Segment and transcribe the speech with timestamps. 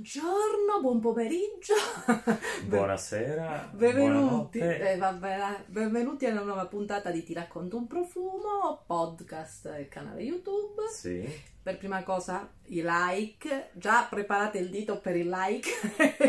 [0.00, 1.72] Buongiorno, buon pomeriggio.
[2.68, 3.70] Buonasera.
[3.72, 4.58] Benvenuti.
[4.58, 10.82] Eh, vabbè, benvenuti alla nuova puntata di Ti racconto un profumo, podcast e canale YouTube.
[10.92, 11.26] Sì.
[11.62, 15.70] Per prima cosa i like, già preparate il dito per il like.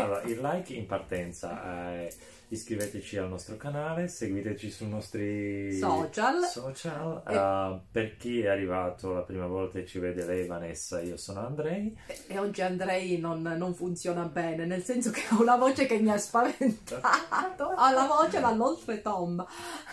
[0.00, 1.92] Allora, il like in partenza.
[1.92, 2.12] eh,
[2.48, 6.42] iscriveteci al nostro canale, seguiteci sui nostri Social.
[6.44, 7.22] social.
[7.26, 11.16] E- eh, per chi è arrivato la prima volta e ci vede lei, Vanessa, io
[11.16, 11.96] sono Andrei.
[12.26, 16.10] E oggi Andrei non, non funziona bene, nel senso che ho una voce che mi
[16.10, 17.66] ha spaventato.
[17.78, 19.46] Ho la voce dall'oltretomba.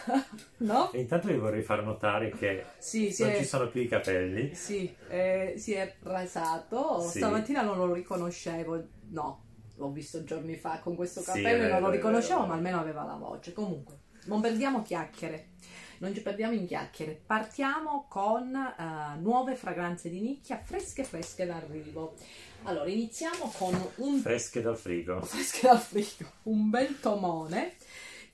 [0.58, 0.90] No?
[0.94, 3.38] E intanto vi vorrei far notare che Sì, non è...
[3.38, 4.56] ci sono più i capelli.
[4.56, 7.02] Sì, eh, si è rasato.
[7.02, 7.18] Sì.
[7.18, 8.82] Stamattina non lo riconoscevo.
[9.10, 9.45] No,
[9.76, 12.80] l'ho visto giorni fa con questo Sì, capello è e non lo riconoscevo, ma almeno
[12.80, 13.54] aveva la voce.
[13.54, 15.50] Comunque, non perdiamo chiacchiere.
[15.98, 17.22] Non ci perdiamo in chiacchiere.
[17.26, 22.16] Partiamo con eh, nuove fragranze di nicchia, fresche fresche d'arrivo.
[22.64, 25.22] Allora, iniziamo con un Fresche dal frigo.
[25.24, 27.76] fresche dal frigo, un bel tomone.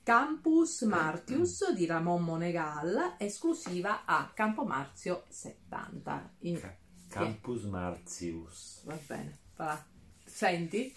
[0.02, 6.34] Campus Martius di Ramon Monegal, esclusiva a Campo Marzio 70.
[6.40, 6.76] In- Ca-
[7.08, 8.82] Campus Martius.
[8.84, 9.80] Va bene, va.
[10.24, 10.92] Senti?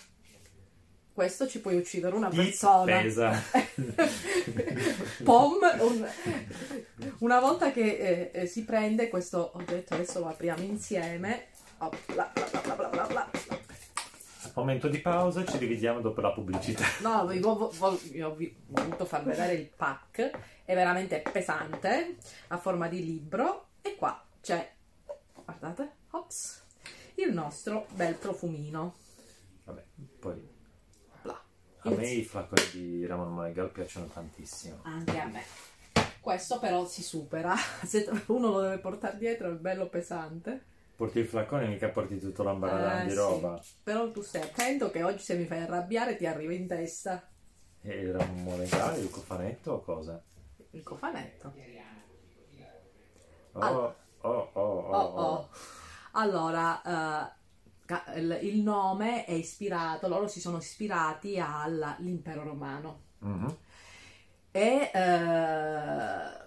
[1.16, 2.97] Questo ci puoi uccidere una persona.
[2.99, 3.31] pesa?
[5.23, 6.08] Pom, un-
[7.19, 11.45] una volta che eh, eh, si prende questo oggetto, adesso lo apriamo insieme.
[11.77, 13.30] Oh, bla, bla, bla, bla, bla, bla.
[14.55, 16.83] Momento di pausa, ci dividiamo dopo la pubblicità.
[17.02, 18.36] No, vi vo- vo- vi ho
[18.67, 20.31] voluto far vedere il pack,
[20.66, 22.17] è veramente pesante,
[22.49, 24.69] a forma di libro e qua c'è,
[25.45, 26.61] guardate, ops,
[27.16, 28.95] il nostro bel profumino.
[29.63, 29.83] Vabbè,
[30.19, 30.53] poi.
[31.86, 34.80] A me i flaconi di Ramon Monegal piacciono tantissimo.
[34.83, 35.44] Anche a me.
[36.19, 37.55] Questo però si supera,
[37.86, 40.66] se uno lo deve portare dietro è bello pesante.
[40.95, 43.16] Porti il flacone, mica porti tutto l'ambaradan Eh, di sì.
[43.17, 43.61] roba.
[43.83, 47.27] Però tu stai attento che oggi se mi fai arrabbiare ti arriva in testa
[47.81, 50.23] E il Ramon Monegal, il cofanetto o cosa?
[50.72, 51.53] il cofanetto.
[53.54, 53.95] Oh, Allora.
[54.21, 55.21] oh, oh, oh, Oh, oh.
[55.21, 55.49] oh.
[56.14, 57.45] Allora, eh, ca-
[58.16, 63.02] il, nome è ispirato, loro si sono ispirati all'impero romano.
[63.20, 63.58] Mhm.
[64.52, 66.44] E eh,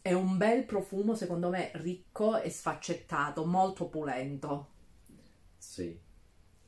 [0.00, 4.68] è un bel profumo, secondo me, ricco e sfaccettato, molto opulento.
[5.58, 6.06] Sì.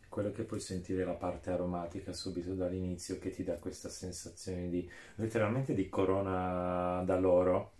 [0.09, 4.91] Quello che puoi sentire la parte aromatica subito dall'inizio che ti dà questa sensazione di
[5.15, 7.75] letteralmente di corona d'alloro.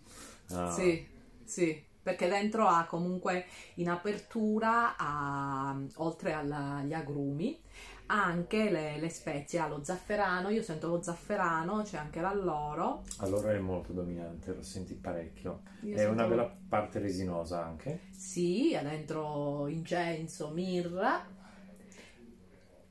[0.51, 1.05] Ah, Sì,
[1.43, 3.45] sì, perché dentro ha comunque
[3.75, 7.59] in apertura, ha, oltre alla- agli agrumi,
[8.07, 13.03] ha anche le, le spezie, ha lo zafferano, io sento lo zafferano, c'è anche l'alloro.
[13.19, 15.61] Allora è molto dominante, lo senti parecchio.
[15.83, 18.01] Io È sento- una bella parte resinosa anche.
[18.11, 21.25] Sì, ha dentro incenso, mirra.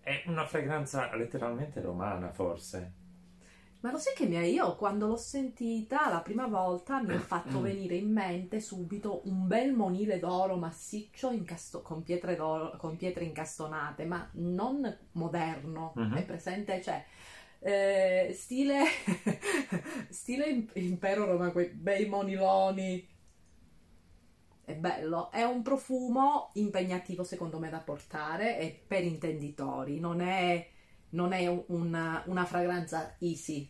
[0.00, 2.92] È una fragranza letteralmente romana, forse.
[3.80, 7.18] Ma lo sai che mi ha- io quando l'ho sentita la prima volta mi ha
[7.20, 12.96] fatto venire in mente subito un bel monile d'oro massiccio incasto- con, pietre d'oro- con
[12.96, 15.92] pietre incastonate, ma non moderno.
[15.96, 16.14] Mhm.
[16.14, 16.82] È presente?
[16.82, 17.02] Cioè,
[17.60, 18.84] eh, stile,
[20.10, 23.08] stile im- impero romano, quei bei moniloni.
[24.64, 30.64] È bello, è un profumo impegnativo secondo me da portare e per intenditori, non è,
[31.10, 33.68] non è un- una, una fragranza easy.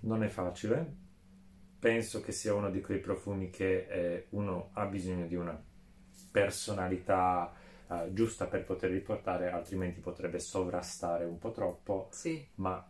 [0.00, 1.06] Non è facile.
[1.78, 5.60] Penso che sia uno di quei profumi che eh, uno ha bisogno di una
[6.30, 7.52] personalità
[7.90, 12.08] eh, giusta per poterli portare, altrimenti potrebbe sovrastare un po' troppo.
[12.10, 12.46] Sì.
[12.56, 12.84] Ma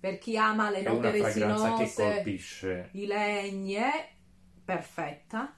[0.00, 2.88] Per chi ama le note una fragranza che resinose, colpisce.
[2.92, 4.08] i legni, è
[4.64, 5.54] perfetta.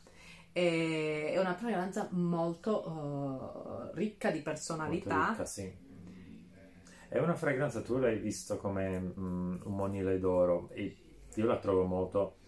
[0.52, 5.28] È una fragranza molto eh, ricca di personalità.
[5.30, 5.72] ricca, sì.
[7.12, 10.96] È una fragranza, tu l'hai visto come mm, un monile d'oro e
[11.34, 12.38] io la trovo molto,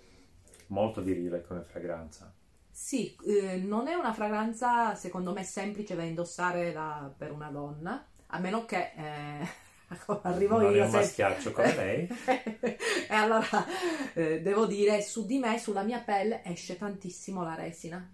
[0.68, 2.34] molto virile come fragranza.
[2.70, 8.04] Sì, eh, non è una fragranza secondo me semplice da indossare da- per una donna,
[8.26, 9.46] a meno che eh,
[10.22, 12.08] arrivo non io se- maschiaccio come lei.
[13.08, 13.64] e allora
[14.14, 18.10] eh, devo dire, su di me, sulla mia pelle esce tantissimo la resina.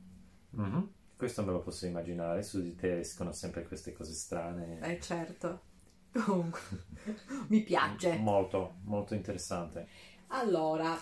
[0.53, 0.89] Mhm.
[1.17, 4.79] Questo me lo posso immaginare, su di te escono sempre queste cose strane.
[4.81, 5.61] Eh certo.
[6.13, 6.61] Comunque,
[7.49, 8.17] mi piace.
[8.17, 9.89] Molto, molto interessante.
[10.33, 10.97] Allora,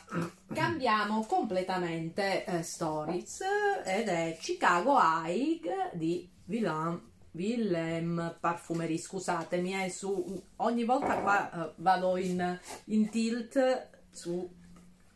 [0.53, 3.41] cambiamo completamente eh, Stories
[3.85, 8.97] ed è Chicago Haig di Willem, Willem Parfumerie.
[8.97, 14.51] Scusatemi, è su, ogni volta qua eh, vado in, in tilt su...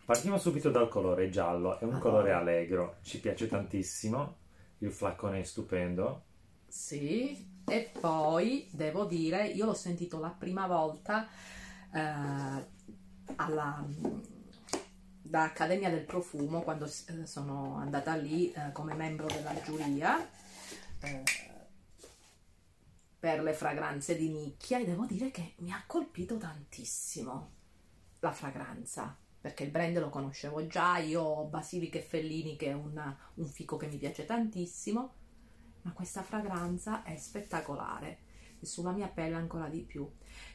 [0.04, 2.10] Partiamo subito dal colore giallo, è un Madonna.
[2.10, 4.36] colore allegro, ci piace tantissimo,
[4.78, 6.24] il flacone è stupendo,
[6.66, 11.28] Sì, E poi devo dire, io l'ho sentito la prima volta
[11.92, 12.00] eh,
[13.36, 13.84] alla,
[15.32, 20.28] da Accademia del Profumo quando eh, sono andata lì eh, come membro della giuria
[21.00, 21.22] eh,
[23.18, 27.50] per le fragranze di nicchia e devo dire che mi ha colpito tantissimo
[28.20, 32.72] la fragranza perché il brand lo conoscevo già, io ho Basilica e Fellini che è
[32.72, 35.14] una, un fico che mi piace tantissimo,
[35.82, 38.18] ma questa fragranza è spettacolare
[38.60, 40.08] e sulla mia pelle ancora di più.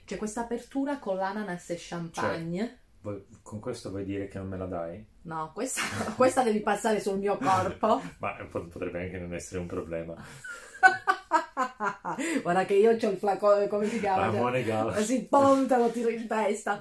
[0.05, 2.79] C'è questa apertura con l'ananas e champagne.
[3.03, 5.05] Cioè, con questo vuoi dire che non me la dai?
[5.23, 5.81] No, questa,
[6.15, 8.01] questa devi passare sul mio corpo.
[8.19, 10.15] ma potrebbe anche non essere un problema.
[12.41, 14.25] Guarda che io ho il flacone, come si chiama?
[14.27, 14.95] Ramone Gala.
[15.01, 16.79] Si ponta, lo tiro in testa.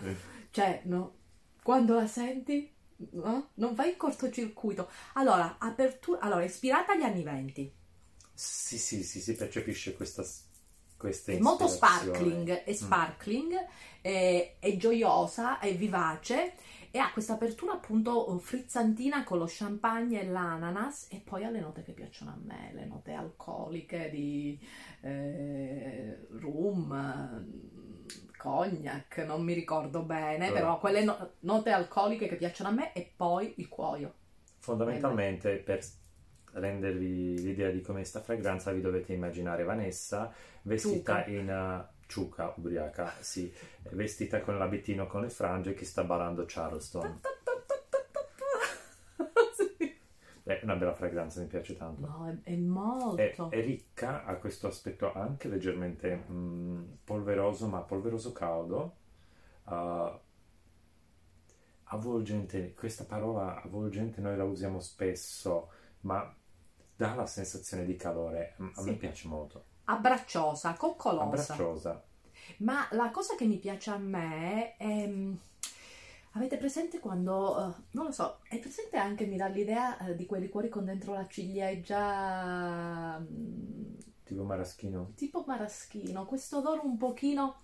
[0.51, 1.15] Cioè, no,
[1.63, 2.73] quando la senti,
[3.13, 3.51] no?
[3.55, 4.89] non vai in cortocircuito.
[5.15, 7.76] Allora, apertura, allora, ispirata agli anni venti.
[8.37, 10.23] Sì, sì, sì, si percepisce questa,
[10.99, 12.75] questa È molto sparkling, è mm.
[12.75, 13.67] sparkling, mm.
[14.03, 16.53] è, è gioiosa, è vivace
[16.91, 21.61] e ha questa apertura appunto frizzantina con lo champagne e l'ananas e poi ha le
[21.61, 24.59] note che piacciono a me, le note alcoliche di
[25.01, 27.47] eh, rum,
[28.37, 33.11] cognac, non mi ricordo bene, però quelle no- note alcoliche che piacciono a me e
[33.17, 34.13] poi il cuoio.
[34.59, 35.83] Fondamentalmente per
[36.53, 40.33] rendervi l'idea di come sta fragranza vi dovete immaginare Vanessa
[40.63, 41.31] vestita Ciuca.
[41.31, 43.53] in uh, ciuca ubriaca, sì,
[43.91, 47.21] vestita con l'abitino con le frange che sta ballando Charleston.
[50.43, 52.07] È una bella fragranza, mi piace tanto.
[52.07, 53.17] No, è, è molto.
[53.17, 58.95] È, è, ricca, ha questo aspetto anche leggermente mh, mm, polveroso, ma polveroso caldo.
[59.65, 60.09] Uh,
[61.83, 65.71] avvolgente, questa parola avvolgente noi la usiamo spesso,
[66.07, 66.35] ma
[66.95, 68.55] dà la sensazione di calore.
[68.59, 68.91] A sì.
[68.91, 69.65] me piace molto.
[69.85, 71.25] Abbracciosa, coccolosa.
[71.25, 72.05] Abbracciosa.
[72.59, 75.11] Ma la cosa che mi piace a me è
[76.37, 80.27] Avete presente quando, uh, non lo so, è presente anche, mi dà l'idea uh, di
[80.27, 83.17] quei liquori con dentro la ciliegia...
[83.17, 85.13] Um, tipo maraschino?
[85.15, 87.63] Tipo maraschino, questo odore un pochino...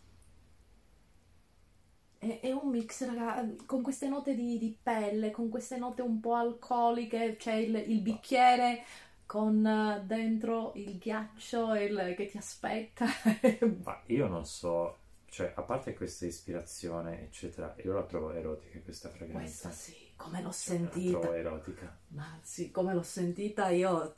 [2.22, 6.20] È, è un mix, raga, con queste note di, di, pelle, con queste note un
[6.20, 8.84] po' alcoliche, c'è il, il bicchiere
[9.26, 13.06] con uh, dentro il ghiaccio il, che ti aspetta.
[13.82, 14.98] Ma io non so
[15.32, 19.40] cioè, a parte questa ispirazione, eccetera, io la trovo erotica questa fragranza.
[19.40, 21.12] Questa sì, come l'ho cioè, sentita.
[21.12, 21.98] La trovo erotica.
[22.08, 24.12] Ma sì, come l'ho sentita io,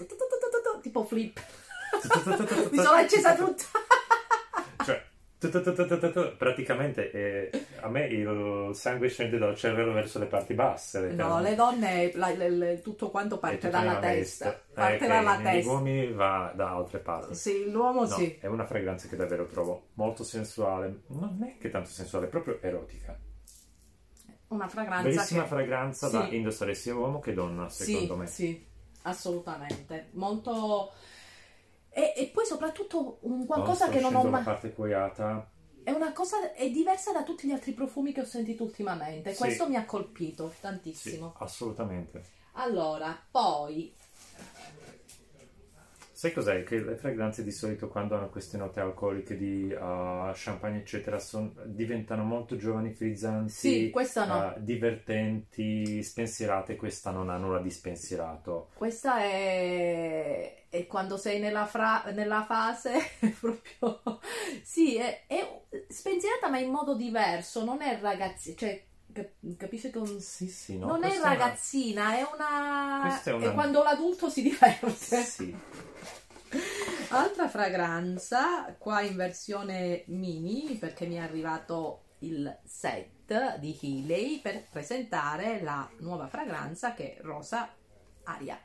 [0.82, 1.40] tipo flip.
[2.70, 3.64] Mi sono accesa tutta.
[5.48, 11.00] Praticamente eh, a me il sangue scende dal cervello verso le parti basse.
[11.00, 14.44] Le no, le donne la, le, le, tutto quanto parte dalla testa.
[14.46, 14.62] Veste.
[14.74, 15.52] Parte eh, dalla testa.
[15.52, 17.34] Gli uomini va da altre parti.
[17.34, 18.36] Sì, l'uomo no, sì.
[18.40, 23.18] È una fragranza che davvero trovo molto sensuale, non è che tanto sensuale, proprio erotica.
[24.48, 25.08] Una fragranza.
[25.08, 25.48] Bellissima che...
[25.48, 26.16] fragranza sì.
[26.16, 28.26] da indossare sia uomo che donna, secondo sì, me.
[28.26, 28.66] Sì,
[29.02, 30.08] assolutamente.
[30.12, 30.92] Molto
[31.94, 34.42] e, e poi soprattutto un qualcosa oh, che non ho mai...
[34.42, 35.48] parte cuoiata.
[35.84, 39.32] È una cosa, è diversa da tutti gli altri profumi che ho sentito ultimamente.
[39.32, 39.38] Sì.
[39.38, 41.34] Questo mi ha colpito tantissimo.
[41.36, 42.24] Sì, assolutamente.
[42.54, 43.94] Allora, poi
[46.24, 46.62] Sai cos'è?
[46.62, 51.52] Che le fragranze di solito quando hanno queste note alcoliche di uh, champagne eccetera son,
[51.66, 54.54] diventano molto giovani, frizzanti, sì, no.
[54.56, 56.76] uh, divertenti, spensierate.
[56.76, 58.70] Questa non ha nulla di spensierato.
[58.72, 62.04] Questa è, è quando sei nella, fra...
[62.14, 62.92] nella fase
[63.38, 64.18] proprio...
[64.62, 68.56] sì, è, è, spensierata ma in modo diverso, non è ragazzi...
[68.56, 68.82] Cioè,
[69.56, 70.20] capisci che un...
[70.20, 73.20] sì, sì, no, non è ragazzina, è una...
[73.22, 73.50] è una...
[73.50, 75.22] È quando l'adulto si diverte.
[75.22, 75.56] Sì.
[77.10, 84.64] Altra fragranza, qua in versione mini, perché mi è arrivato il set di Healy per
[84.70, 87.68] presentare la nuova fragranza che è Rosa
[88.24, 88.58] Aria.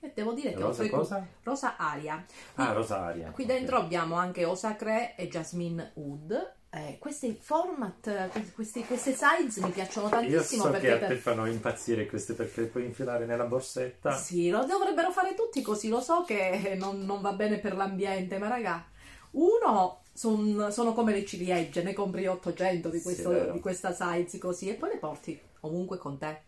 [0.00, 1.26] E devo dire che Rosa cosa?
[1.42, 2.24] Rosa Aria.
[2.56, 3.30] ah, Rosa Aria.
[3.30, 3.56] Qui okay.
[3.56, 10.08] dentro abbiamo anche Osacre e Jasmine Wood eh, questi format, questi, queste size mi piacciono
[10.08, 10.38] tantissimo.
[10.38, 11.16] Io so perché che a te per...
[11.18, 14.16] fanno impazzire queste perché le puoi infilare nella borsetta.
[14.16, 18.38] Sì, lo dovrebbero fare tutti così, lo so che non, non va bene per l'ambiente,
[18.38, 18.86] ma raga,
[19.32, 24.38] uno son, sono come le ciliegie, ne compri 800 di, questo, sì, di questa size
[24.38, 26.40] così e poi le porti ovunque con te.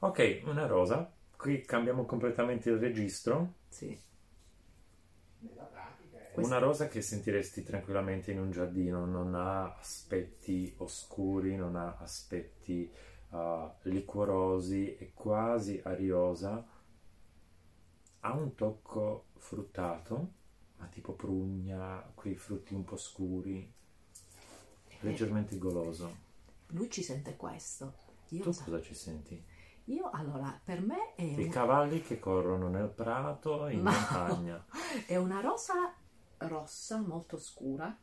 [0.00, 1.08] Ok, una rosa.
[1.36, 3.52] Qui cambiamo completamente il registro.
[3.68, 3.96] Sì.
[6.34, 12.90] Una rosa che sentiresti tranquillamente in un giardino, non ha aspetti oscuri, non ha aspetti
[13.30, 16.66] uh, liquorosi, è quasi ariosa,
[18.20, 20.32] ha un tocco fruttato,
[20.78, 23.70] ma tipo prugna, quei frutti un po' scuri,
[25.00, 26.16] leggermente goloso.
[26.68, 27.92] Lui ci sente questo.
[28.28, 29.44] Io, Tu sa- cosa ci senti?
[29.86, 33.90] io, allora, per me è, I un- cavalli che corrono nel prato in No.
[33.90, 34.64] montagna.
[35.06, 35.92] è una rosa
[36.48, 37.96] rossa molto scura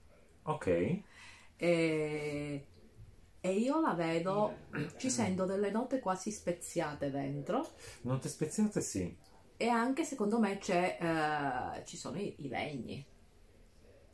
[0.43, 1.01] Ok,
[1.55, 2.65] e,
[3.41, 4.55] e io la vedo,
[4.97, 7.67] ci sento delle note quasi speziate dentro
[8.01, 9.15] note speziate sì.
[9.57, 13.05] e anche secondo me c'è, eh, ci sono i, i legni.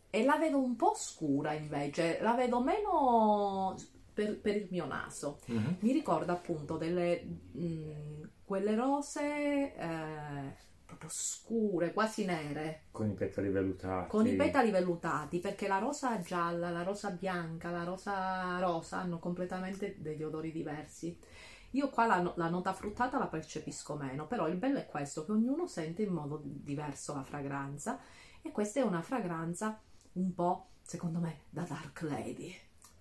[0.09, 3.75] E la vedo un po' scura invece, la vedo meno
[4.13, 5.39] per, per il mio naso.
[5.47, 5.77] Mhm.
[5.81, 7.21] Mi ricorda appunto delle
[7.57, 10.55] mm, quelle rose eh,
[10.95, 14.09] proprio scure, quasi nere, Con i petali vellutati.
[14.09, 19.19] con i petali vellutati, perché la rosa gialla, la rosa bianca, la rosa rosa hanno
[19.19, 21.17] completamente degli odori diversi.
[21.71, 25.31] Io qua la, la nota fruttata la percepisco meno, però il bello è questo, che
[25.33, 27.99] ognuno sente in modo diverso la fragranza
[28.41, 29.81] e questa è una fragranza
[30.13, 32.55] un po', secondo me, da Dark Lady.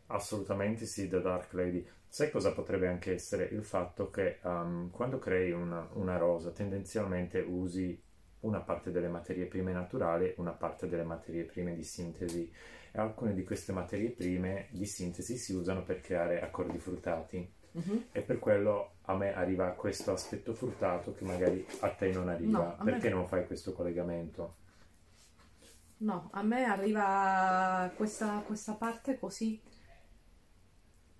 [0.08, 1.86] Assolutamente sì, The Dark Lady.
[2.14, 3.46] Sai cosa potrebbe anche essere?
[3.46, 8.00] Il fatto che um, quando crei una, una rosa tendenzialmente usi
[8.42, 12.48] una parte delle materie prime naturali, una parte delle materie prime di sintesi
[12.92, 18.04] e alcune di queste materie prime di sintesi si usano per creare accordi fruttati Mhm.
[18.12, 22.62] e per quello a me arriva questo aspetto fruttato che magari a te non arriva.
[22.62, 24.54] No, a me- Perché non fai questo collegamento?
[26.00, 29.60] No, a me arriva questa, questa parte così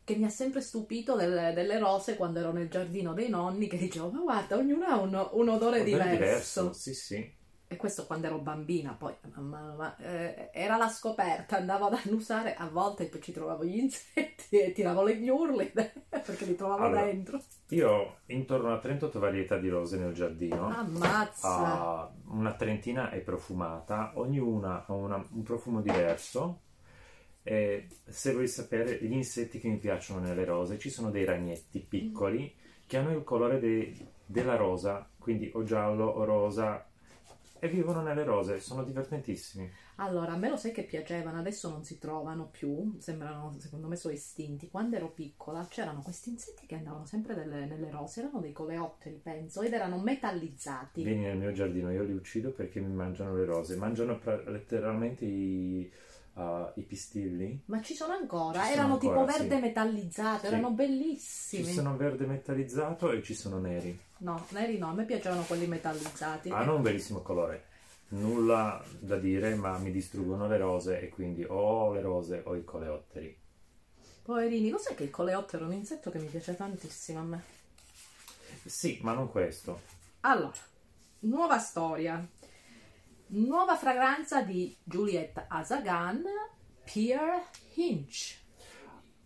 [0.05, 3.77] che mi ha sempre stupito delle, delle rose quando ero nel giardino dei nonni che
[3.79, 6.73] dicevo ma guarda ognuna ha un, un odore Odore diverso.
[6.73, 7.33] Sì, sì.
[7.67, 12.55] e questo quando ero bambina poi ma- ma- eh, era la scoperta andavo ad annusare
[12.55, 15.73] a volte poi ci trovavo gli insetti e tiravo le ghiurle
[16.11, 17.05] perché li trovavo Allora.
[17.05, 20.69] dentro Io ho intorno a 38 varietà di rose nel giardino.
[20.69, 26.61] ammazza Ah, una trentina è profumata, ognuna ha una- un profumo diverso.
[27.47, 31.79] E se vuoi sapere gli insetti che mi piacciono nelle rose, ci sono dei ragnetti
[31.79, 32.53] piccoli
[32.87, 36.87] che hanno il colore dei- della rosa, quindi o giallo o rosa,
[37.59, 39.71] e vivono nelle rose, sono divertentissimi.
[39.97, 43.97] Allora, a me lo sai che piacevano, adesso non si trovano più, sembrano, secondo me
[43.97, 44.69] sono estinti.
[44.69, 49.19] Quando ero piccola c'erano questi insetti che andavano sempre delle- nelle rose, erano dei coleotteri,
[49.23, 51.05] penso, ed erano metallizzati.
[51.05, 55.25] Vieni nel mio giardino, io li uccido perché mi mangiano le rose, mangiano pra- letteralmente
[55.25, 55.91] i,
[56.77, 57.63] i pistilli.
[57.67, 59.61] Ma ci sono ancora, Ci sono erano ancora, tipo verde sì.
[59.61, 60.47] metallizzato, Sì.
[60.47, 61.73] erano Ci bellissimi.
[61.73, 63.99] sono verde metallizzato e ci sono neri.
[64.19, 66.51] No, neri no, a me piacevano quelli metallizzati.
[66.51, 67.67] Hanno un bellissimo colore.
[68.09, 72.65] Nulla da dire, ma mi distruggono le rose e quindi o le rose o i
[72.65, 73.37] coleotteri.
[74.23, 77.43] Poverini, lo sai che il coleottero è un insetto che mi piace tantissimo a me?
[78.65, 79.81] Sì, ma non questo.
[80.21, 80.53] Allora,
[81.21, 82.27] nuova storia.
[83.27, 86.23] Nuova fragranza di Juliette Azagan,
[86.85, 88.43] Pierre Hinch.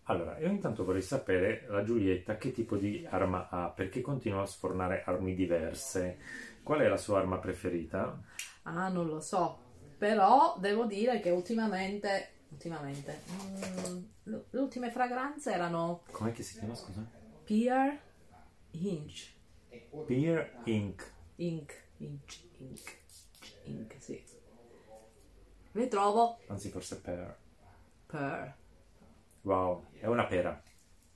[0.04, 4.46] Allora, io intanto vorrei sapere la Giulietta che tipo di arma ha, perché continua a
[4.46, 6.18] sfornare armi diverse.
[6.62, 8.18] Qual è la sua arma preferita?
[8.62, 9.58] Ah, non lo so,
[9.98, 13.22] però devo dire che ultimamente, ultimamente,
[13.90, 17.06] mm, le ultime fragranze erano Com'è che si chiama, scusa?
[17.44, 18.00] Pierre
[18.70, 19.36] Hinch.
[20.06, 21.12] Beer Ink.
[21.36, 22.96] Ink, Hinch, Ink,
[23.64, 24.22] Ink, sì.
[25.72, 27.36] Le trovo Anzi, forse per...
[28.08, 28.56] per
[29.42, 30.60] Wow, è una pera.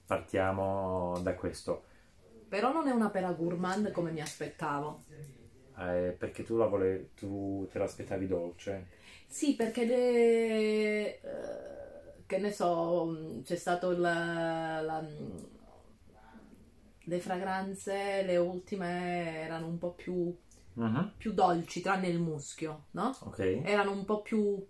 [0.07, 1.85] Partiamo da questo.
[2.49, 5.03] Però non è una pera gourmand come mi aspettavo.
[5.77, 7.11] Eh, perché tu la vole...
[7.15, 8.87] tu te l'aspettavi dolce.
[9.27, 11.21] Sì, perché le...
[11.21, 15.49] eh, che ne so, c'è stato la- mh,
[17.07, 20.35] le fragranze, le ultime erano un po' più,
[20.77, 23.17] Mhm, più dolci, tranne il muschio, no?
[23.21, 23.41] Ok.
[23.61, 24.65] Erano un po' più...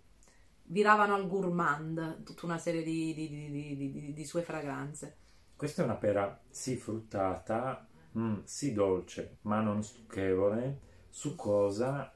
[0.64, 5.16] viravano al gourmand, tutta una serie di, di- di- di- sue fragranze.
[5.56, 7.86] Questa è una pera sì fruttata,
[8.18, 12.12] mm, sì dolce, ma non stucchevole, succosa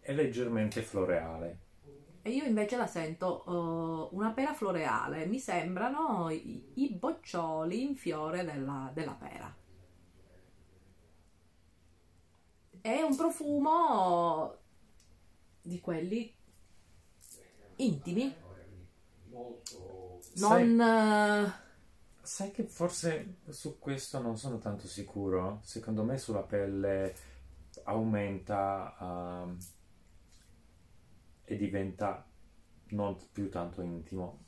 [0.00, 1.58] e leggermente floreale.
[2.22, 3.44] E io invece la sento
[4.10, 9.54] eh, una pera floreale, mi sembrano i, i boccioli in fiore della, della pera.
[12.80, 14.56] È un profumo
[15.62, 16.35] di quelli
[17.76, 18.34] intimi,
[20.34, 20.80] Sai- non...
[20.80, 21.52] eh,
[22.20, 25.60] Sai che forse su questo non sono tanto sicuro?
[25.62, 27.14] Secondo me sulla pelle
[27.84, 29.58] aumenta ehm,
[31.44, 32.28] e diventa
[32.88, 34.44] non più tanto intimo.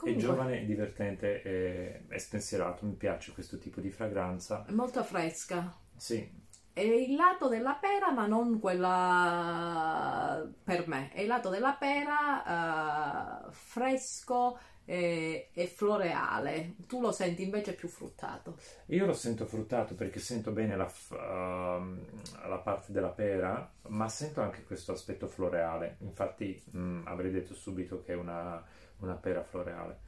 [0.00, 2.84] È comunque, giovane, divertente e, e spensierato.
[2.86, 4.64] Mi piace questo tipo di fragranza.
[4.64, 5.72] è molto fresca.
[5.96, 6.28] Sì,
[6.72, 13.44] è il lato della pera, ma non quella per me, è il lato della pera
[13.46, 16.76] uh, fresco e, e, floreale.
[16.86, 18.56] Tu lo senti invece più fruttato.
[18.86, 24.40] Io lo sento fruttato perché sento bene la, uh, la parte della pera, ma sento
[24.40, 25.96] anche questo aspetto floreale.
[26.00, 28.64] Infatti, mh, mm, avrei detto subito che è una,
[29.00, 30.00] una pera floreale.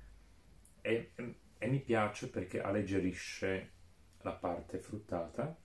[0.80, 1.12] E,
[1.59, 3.73] e mi piace perché alleggerisce
[4.23, 5.56] la parte fruttata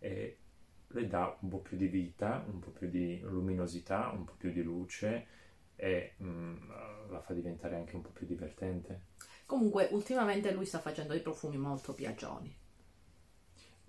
[0.00, 0.38] e
[0.88, 4.50] le dà un po' più di vita, un po' più di luminosità, un po' più
[4.50, 5.26] di luce
[5.76, 6.70] e mm,
[7.10, 9.02] la fa diventare anche un po' più divertente.
[9.46, 12.56] Comunque, ultimamente lui sta facendo dei profumi molto piagioni.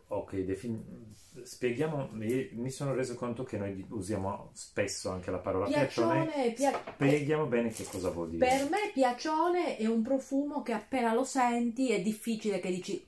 [0.07, 6.25] Ok, defin- spieghiamo, mi sono reso conto che noi usiamo spesso anche la parola piacione,
[6.25, 8.45] piacione pia- spieghiamo bene che cosa vuol dire.
[8.45, 13.05] Per me piacione è un profumo che appena lo senti è difficile che dici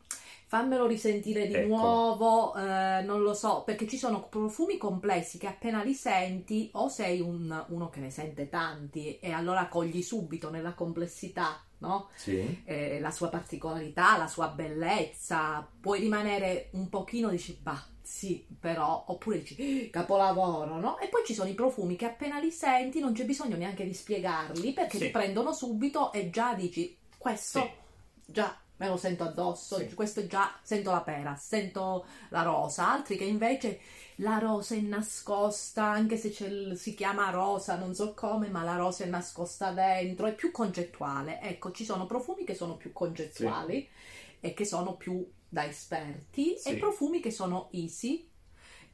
[0.53, 1.67] fammelo risentire di ecco.
[1.67, 6.89] nuovo, eh, non lo so, perché ci sono profumi complessi che appena li senti o
[6.89, 12.10] sei un, uno che ne sente tanti e allora cogli subito nella complessità, no?
[12.13, 12.62] Sì.
[12.65, 19.05] Eh, la sua particolarità, la sua bellezza, puoi rimanere un pochino, dici, bah, sì, però,
[19.07, 21.00] oppure dici, eh, capolavoro, no?
[21.00, 23.93] E poi ci sono i profumi che appena li senti non c'è bisogno neanche di
[23.95, 25.05] spiegarli perché sì.
[25.05, 28.31] ti prendono subito e già dici, questo, sì.
[28.31, 29.93] già me lo sento addosso, sì.
[29.93, 33.79] questo già sento la pera, sento la rosa, altri che invece
[34.17, 36.31] la rosa è nascosta, anche se
[36.75, 41.39] si chiama rosa, non so come, ma la rosa è nascosta dentro, è più concettuale.
[41.41, 44.47] Ecco, ci sono profumi che sono più concettuali sì.
[44.47, 46.69] e che sono più da esperti sì.
[46.69, 48.27] e profumi che sono easy.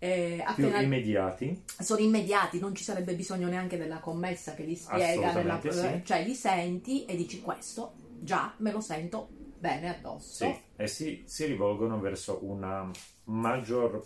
[0.02, 5.34] Eh, appena immediati sono immediati, non ci sarebbe bisogno neanche della commessa che li spiega,
[5.34, 6.02] nella, sì.
[6.06, 9.28] cioè li senti e dici questo già me lo sento
[9.60, 10.46] bene addosso.
[10.46, 12.90] Sì, e si, si rivolgono verso una
[13.26, 14.06] maggior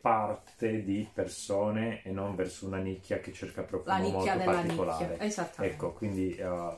[0.00, 5.08] parte di persone e non verso una nicchia che cerca profumo molto particolare.
[5.08, 5.26] Nicchia.
[5.26, 5.74] Esattamente.
[5.74, 6.74] Ecco, quindi uh,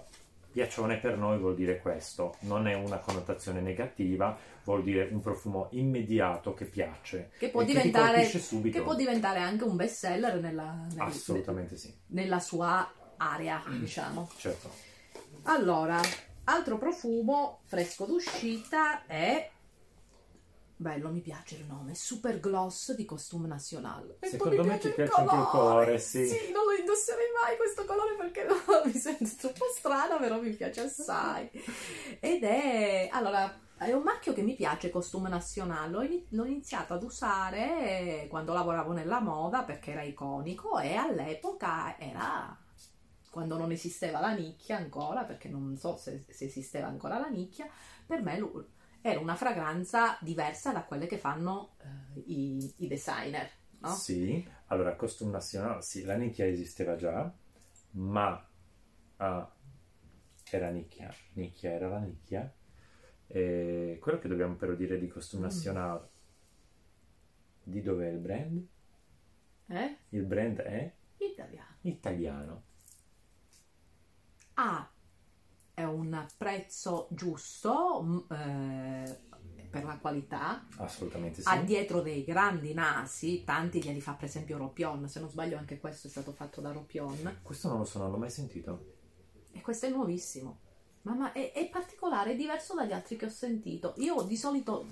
[0.51, 5.69] piacione per noi vuol dire questo, non è una connotazione negativa, vuol dire un profumo
[5.71, 7.31] immediato che piace.
[7.39, 11.93] Che può, diventare, che può diventare, anche un best seller nella, nel, Assolutamente sì.
[12.09, 14.29] nella sua area, diciamo.
[14.37, 14.71] Certo.
[15.45, 16.01] Allora,
[16.45, 19.51] Altro profumo fresco d'uscita è
[20.83, 24.17] bello, mi piace il nome, Super Gloss di Costume National.
[24.21, 26.27] Secondo me ti piace anche il colore, sì.
[26.27, 30.51] Sì, non lo indosserei mai questo colore perché no, mi sento troppo strana, però mi
[30.51, 31.49] piace assai.
[32.19, 35.91] Ed è, allora, è un marchio che mi piace, Costume National.
[36.29, 42.57] L'ho iniziato ad usare quando lavoravo nella moda perché era iconico e all'epoca era
[43.33, 47.67] quando non esisteva la nicchia ancora, perché non so se, se esisteva ancora la nicchia,
[48.05, 48.39] per me
[49.01, 53.51] era una fragranza diversa da quelle che fanno eh, i, i, designer.
[53.79, 53.89] No?
[53.95, 57.35] Sì, allora Costume National, sì, la nicchia esisteva già,
[57.93, 58.49] ma
[59.17, 59.55] ah,
[60.51, 62.55] era nicchia, nicchia era la nicchia.
[63.29, 65.45] E quello che dobbiamo però dire di Costume.
[65.45, 66.07] National, mm.
[67.63, 68.67] di dove è il brand?
[69.69, 69.97] Eh?
[70.11, 70.95] Il brand è?
[71.17, 71.77] Italiano.
[71.81, 72.65] Italiano
[74.63, 74.91] ha
[75.85, 79.21] un prezzo giusto mm, eh,
[79.71, 80.67] per la qualità.
[80.77, 81.49] Assolutamente sì.
[81.49, 85.79] Ha dietro dei grandi nasi, tanti glieli fa per esempio Ropion, se non sbaglio anche
[85.81, 87.39] questo è stato fatto da Ropion.
[87.43, 88.93] Questo non lo so, non l'ho mai sentito.
[89.53, 90.59] E questo è nuovissimo.
[91.03, 93.95] Ma, è, è particolare, è diverso dagli altri che ho sentito.
[93.97, 94.89] Io di solito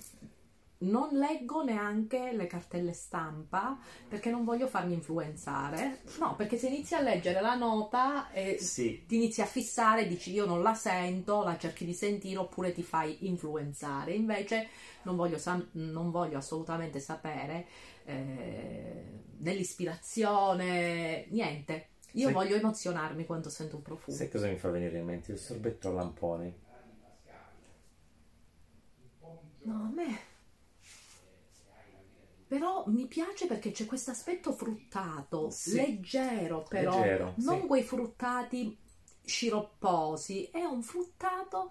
[0.82, 6.00] non leggo neanche le cartelle stampa perché non voglio farmi influenzare.
[6.18, 9.04] No, perché se inizi a leggere la nota e sì.
[9.06, 12.82] ti inizi a fissare, dici io non la sento, la cerchi di sentire oppure ti
[12.82, 14.12] fai influenzare.
[14.12, 14.68] Invece
[15.02, 15.38] non voglio,
[15.72, 17.66] non voglio assolutamente sapere
[18.04, 19.04] eh,
[19.38, 21.88] nell'ispirazione, niente.
[22.14, 24.16] Io sai, voglio emozionarmi quando sento un profumo.
[24.16, 25.32] Sai cosa mi fa venire in mente?
[25.32, 26.68] Il sorbetto a lampone.
[29.62, 30.28] No, a me
[32.50, 35.76] però mi piace perché c'è questo aspetto fruttato, sì.
[35.76, 37.66] leggero però, leggero, non sì.
[37.68, 38.76] quei fruttati
[39.24, 41.70] sciropposi, è un fruttato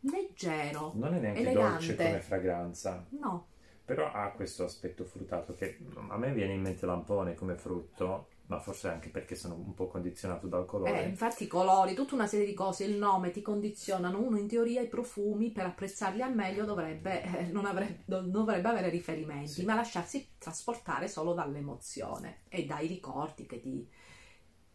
[0.00, 0.90] leggero.
[0.96, 1.86] Non è neanche elegante.
[1.86, 3.06] dolce come fragranza.
[3.10, 3.46] No.
[3.86, 8.58] Però ha questo aspetto fruttato che a me viene in mente lampone come frutto, ma
[8.58, 11.04] forse anche perché sono un po' condizionato dal colore.
[11.04, 14.20] Eh, infatti i colori, tutta una serie di cose, il nome ti condizionano.
[14.20, 18.68] Uno in teoria i profumi per apprezzarli al meglio dovrebbe, eh, non, avrebbe, non, dovrebbe
[18.68, 19.64] avere riferimenti, sì.
[19.64, 23.88] ma lasciarsi trasportare solo dall'emozione e dai ricordi che ti,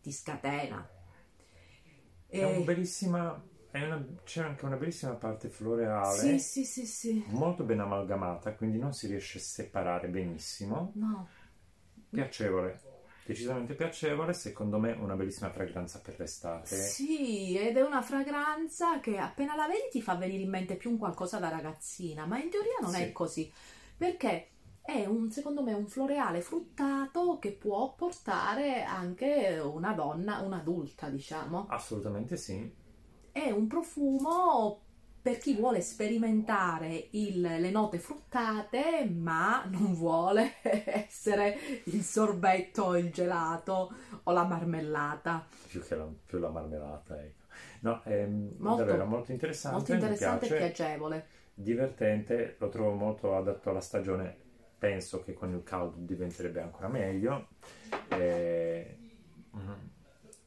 [0.02, 0.89] ti scatena.
[2.28, 2.45] È, e...
[2.45, 7.24] un bellissima, è una- c'è anche una bellissima parte floreale, Sì, sì, sì, sì.
[7.28, 10.92] molto ben amalgamata, quindi non si riesce a separare benissimo.
[10.96, 11.28] No.
[12.10, 12.80] Piacevole,
[13.26, 16.66] decisamente piacevole, secondo me una bellissima fragranza per l'estate.
[16.76, 20.92] Sì, ed è una fragranza che appena la vedi ti fa venire in mente più
[20.92, 23.12] un qualcosa da ragazzina, ma in teoria non è Sì.
[23.14, 23.52] così,
[23.98, 24.50] perché
[24.82, 31.68] è un, secondo me un floreale fruttato che può portare anche una donna, un'adulta, diciamo.
[31.70, 32.70] Assolutamente sì.
[33.32, 34.80] È un profumo
[35.22, 43.12] per chi vuole sperimentare il- le note fruttate, ma non vuole essere il sorbetto, il
[43.12, 43.91] gelato
[44.24, 45.46] o la marmellata.
[45.67, 47.39] Più che la, più la marmellata, ecco.
[47.82, 51.28] No, è Molto- davvero molto interessante, Molto interessante e piace, piacevole.
[51.54, 54.36] divertente, lo trovo molto adatto alla stagione,
[54.78, 57.48] penso che con il caldo diventerebbe ancora meglio.
[58.10, 58.98] Eh,
[59.56, 59.72] mm,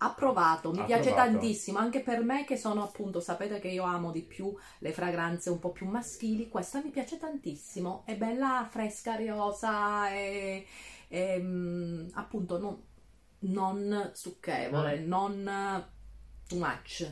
[0.05, 1.31] Approvato, mi piace Approvato.
[1.31, 5.49] tantissimo, anche per me che sono appunto, sapete che io amo di più le fragranze
[5.51, 10.67] un po' più maschili, questa mi piace tantissimo, è bella fresca, riosa e,
[11.09, 12.83] e, mm, appunto non,
[13.41, 15.07] non stucchevole, Mm.
[15.09, 15.87] non
[16.49, 17.11] too much,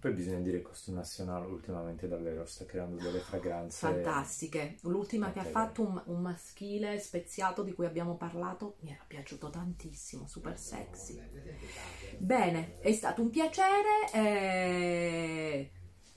[0.00, 4.76] Poi bisogna dire che Costume Nazionale ultimamente davvero sta creando delle fragranze fantastiche.
[4.82, 9.50] L'ultima che ha fatto un, un maschile speziato di cui abbiamo parlato mi era piaciuto
[9.50, 11.20] tantissimo, super sexy.
[12.18, 14.10] Bene, è stato un piacere.
[14.14, 15.70] eh,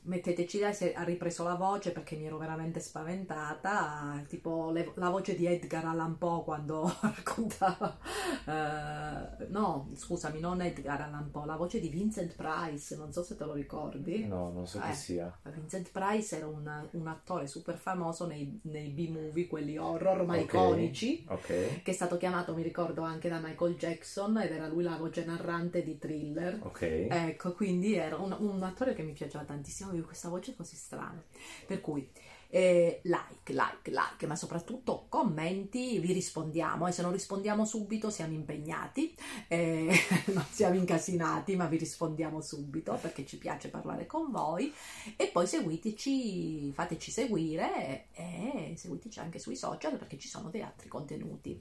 [0.05, 5.09] Metteteci dai se ha ripreso la voce perché mi ero veramente spaventata, tipo le- la
[5.09, 7.97] voce di Edgar Allan Poe quando raccontava.
[8.45, 13.35] eh, no, scusami, non Edgar Allan Poe, la voce di Vincent Price, non so se
[13.37, 14.25] te lo ricordi.
[14.27, 14.93] No, non so chi Eh.
[14.93, 15.39] sia.
[15.43, 20.41] Vincent Price era un, un attore super famoso nei, nei B-movie, quelli horror ma Ok.
[20.43, 21.81] iconici Ok.
[21.81, 25.23] che è stato chiamato, mi ricordo, anche da Michael Jackson ed era lui la voce
[25.25, 26.59] narrante di thriller.
[26.63, 26.81] Ok.
[27.09, 31.23] Ecco, quindi era un, un attore che mi piaceva tantissimo, avevo questa voce così strana.
[31.65, 32.09] Per cui
[32.49, 38.33] eh, like, like, like, ma soprattutto commenti, vi rispondiamo e se non rispondiamo subito siamo
[38.33, 39.15] impegnati,
[39.47, 39.91] eh,
[40.33, 44.71] non siamo incasinati, ma vi rispondiamo subito perché ci piace parlare con voi
[45.15, 50.87] e poi seguiteci, fateci seguire e seguiteci anche sui social perché ci sono dei altri
[50.87, 51.59] contenuti.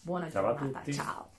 [0.00, 1.35] Buona Ciao giornata, ciao.